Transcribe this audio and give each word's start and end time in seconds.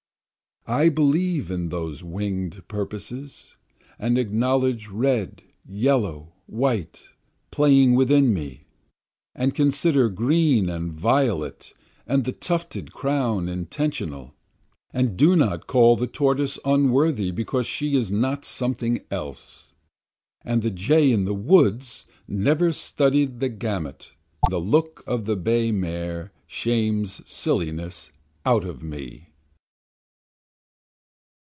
I 0.67 0.89
believe 0.89 1.49
in 1.49 1.69
those 1.69 2.03
wing'd 2.03 2.65
purposes, 2.67 3.55
And 3.97 4.15
acknowledge 4.19 4.89
red, 4.89 5.41
yellow, 5.67 6.33
white, 6.45 7.09
playing 7.49 7.95
within 7.95 8.31
me, 8.31 8.67
And 9.33 9.55
consider 9.55 10.07
green 10.07 10.69
and 10.69 10.93
violet 10.93 11.73
and 12.05 12.25
the 12.25 12.31
tufted 12.31 12.93
crown 12.93 13.49
intentional, 13.49 14.35
And 14.93 15.17
do 15.17 15.35
not 15.35 15.65
call 15.65 15.95
the 15.95 16.05
tortoise 16.05 16.59
unworthy 16.63 17.31
because 17.31 17.65
she 17.65 17.95
is 17.95 18.11
not 18.11 18.45
something 18.45 19.01
else, 19.09 19.73
And 20.45 20.61
the 20.61 20.69
jay 20.71 21.11
in 21.11 21.25
the 21.25 21.33
woods 21.33 22.05
never 22.27 22.71
studied 22.71 23.39
the 23.39 23.49
gamut, 23.49 24.11
yet 24.45 24.49
trills 24.49 24.51
pretty 24.51 24.51
well 24.51 24.51
to 24.51 24.59
me, 24.59 24.59
And 24.59 24.67
the 24.67 24.69
look 24.69 25.03
of 25.07 25.25
the 25.25 25.35
bay 25.35 25.71
mare 25.71 26.31
shames 26.45 27.27
silliness 27.29 28.11
out 28.45 28.63
of 28.63 28.83
me. 28.83 29.27